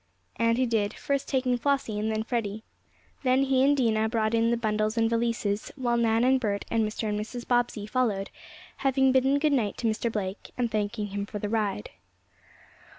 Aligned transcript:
And 0.37 0.57
he 0.57 0.65
did, 0.65 0.95
first 0.95 1.27
taking 1.27 1.59
Flossie, 1.59 1.99
and 1.99 2.11
then 2.11 2.23
Freddie. 2.23 2.63
Then 3.21 3.43
he 3.43 3.63
and 3.63 3.77
Dinah 3.77 4.09
brought 4.09 4.33
in 4.33 4.49
the 4.49 4.57
bundles 4.57 4.97
and 4.97 5.07
valises, 5.07 5.71
while 5.75 5.95
Nan 5.95 6.23
and 6.23 6.39
Bert 6.39 6.65
and 6.71 6.83
Mr. 6.83 7.07
and 7.07 7.19
Mrs. 7.19 7.47
Bobbsey 7.47 7.85
followed, 7.85 8.31
having 8.77 9.11
bidden 9.11 9.37
goodnight 9.37 9.77
to 9.77 9.87
Mr. 9.87 10.11
Blake, 10.11 10.49
and 10.57 10.71
thanking 10.71 11.09
him 11.09 11.27
for 11.27 11.37
the 11.37 11.49
ride. 11.49 11.91